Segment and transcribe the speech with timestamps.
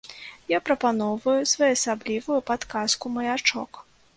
[0.51, 3.71] Я прапаноўваю своеасаблівую падказку-маячок.